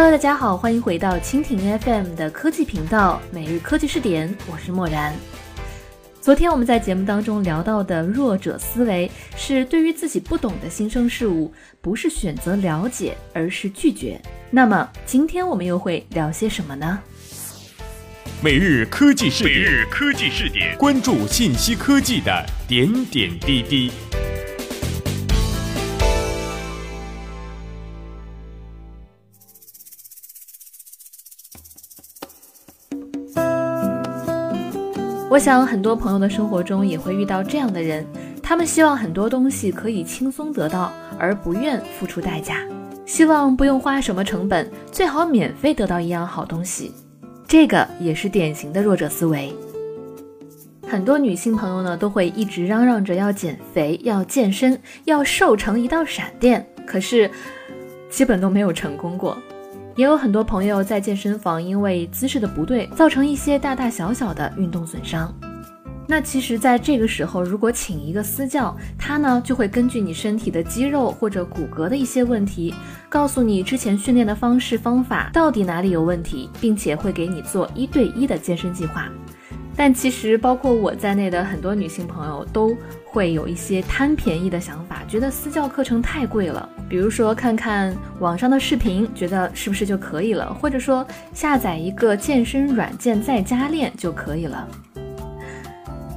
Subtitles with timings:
[0.00, 5.12] Hello，大家好，欢迎回到蜻蜓 FM 的科技频道每日科技视点，我是漠然。
[6.20, 14.22] 昨天我们在节目当中聊到的弱者思维，是对于自己不懂的新生事物，不是选择了解，而是拒绝。
[14.52, 17.00] 那么今天我们又会聊些什么呢？
[18.40, 23.90] 每日科技视点，每日科技视点，关注信息科技的点点滴滴。
[35.30, 38.06] 我想很多朋友的生活中也会遇到这样的人，
[38.42, 42.62] 他们希望很多东西可以轻松得到，而不愿付出代价，
[43.04, 46.92] 希望不用花什么成本，最好免费得到一样好东西。
[47.46, 49.54] 这个也是典型的弱者思维。
[50.88, 57.30] 很多女性朋友呢，都会一直嚷嚷着要减肥、要健身、要瘦成一道闪电，可是
[58.08, 59.36] 基本都没有成功过。
[59.98, 65.34] 也有很多朋友在健身房因为姿势的不对，造成一些大大小小的运动损伤。
[66.06, 72.72] 那其实，在这个时候，如果请一个私教，他呢就会根据你身体的肌肉或者骨骼的一些问题，
[73.08, 79.08] 告诉你之前训练的方式方法到底哪里有问题，并且会给你做一对一的健身计划。
[79.74, 82.76] 但其实，包括我在内的很多女性朋友都
[83.18, 86.68] 会有一些贪便宜的想法，觉得私教课程太贵了。
[86.88, 90.54] 比如说，看看网上的视频，觉得是不是就可以了？
[90.54, 94.68] 或者说，下载一个健身软件在家练就可以了。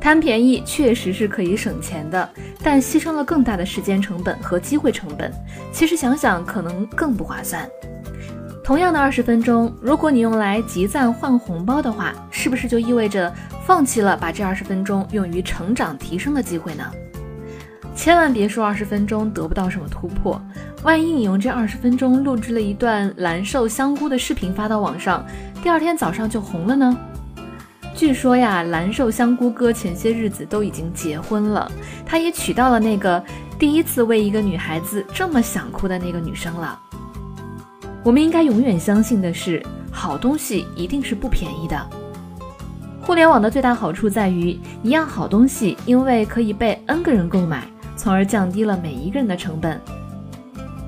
[0.00, 2.26] 贪便宜确实是可以省钱的，
[2.62, 5.30] 但牺牲了更大的时间成本和机会成本。
[5.70, 7.68] 其实想想，可能更不划算。
[8.64, 13.30] 同样的二十分钟，如果你用来集赞换红包的话，是不是就意味着
[13.66, 16.84] 放弃了把这二十分钟用于成长提升的机会呢？
[17.96, 20.40] 千万别说二十分钟得不到什么突破，
[20.84, 25.26] 万一你用这二十分钟录制了一段蓝瘦香菇的视频发到网上，
[25.64, 26.96] 第二天早上就红了呢？
[27.92, 31.68] 据说呀，蓝瘦香菇哥前些日子都已经结婚了，
[32.04, 33.20] 他也娶到了那个
[33.58, 36.78] 第一次为一个女孩子这么想哭的那个女生了。
[38.04, 41.90] 我们应该永远相信的是，好东西一定是不便宜的。
[43.06, 47.62] 互联网的最大好处在于，一样好东西因为可以被 N 个人购买，
[47.96, 49.80] 从而降低了每一个人的成本。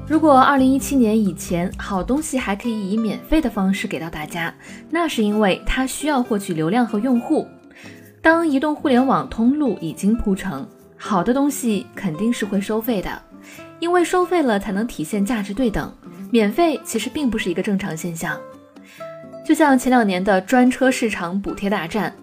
[0.08, 4.52] 如果2017年以前，好东西还可以以免费的方式给到大家，
[4.90, 7.46] 那是因为它需要获取流量和用户。
[8.20, 13.22] 当移动互联网通路已经铺成，好的东西肯定是会收费的，
[13.78, 15.94] 因为收费了才能体现价值对等。
[16.32, 18.36] 免费其实并不是一个正常现象，
[19.48, 22.14] 就像前两年的专车市场补贴大战，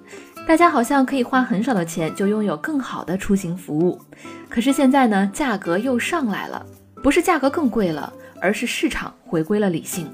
[0.47, 3.99] 大家好像可以花很少的钱就拥有更好的出行服务。
[4.47, 6.63] 可是现在呢，价格又上来了，
[7.01, 10.07] 不是价格更贵了，而是市场回归了理性。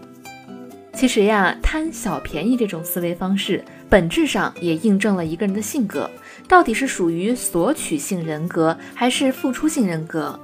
[0.93, 6.09] 其实呀，贪小便宜这种思维方式，本质上也印证了一个人的性格
[6.47, 10.39] 到底是属于索取性人格还是付出性人格。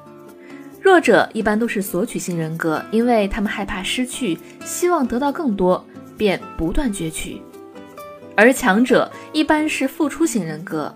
[0.82, 5.86] 弱者一般都是索取性人格，因为他们害怕失去，希望得到更多，
[6.18, 7.42] 便不断攫取；
[8.36, 10.94] 而强者一般是付出型人格，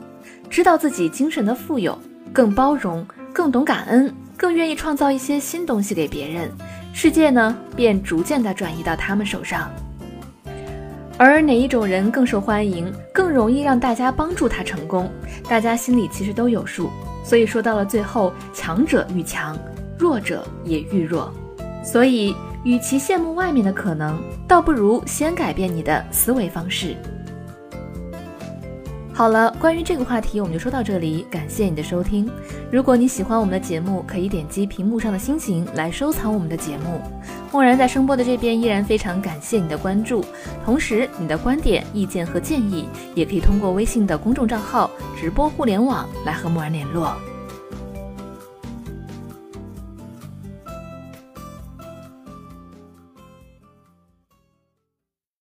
[0.50, 1.98] 知道自己精神的富有，
[2.34, 6.52] 更包容，更懂感恩，更愿意创造一些新东西给别人，
[6.94, 9.72] 世界呢便逐渐的转移到他们手上。
[11.18, 15.12] 而哪一种人更受欢迎，更容易让大家帮助他成功，
[15.48, 16.90] 大家心里其实都有数。
[17.24, 19.56] 所以说到了最后，强者愈强。
[20.00, 21.32] 弱者也愈弱，
[21.86, 26.96] 所以与其羡慕外面的可能，倒不如先改变你的思维方式。
[29.14, 32.30] 好了，关于这个话题我们就说到这里，感谢你的收听。
[32.72, 37.02] 如果你喜欢我们的节目，可以点击屏幕上的星星来收藏我们的节目。
[37.52, 40.24] 默然在声波的这边依然非常感谢你的关注，
[40.64, 44.90] 同时你的观点、意见和建议也可以通过微信的公众账号
[45.20, 47.14] “直播互联网”来和默然联络。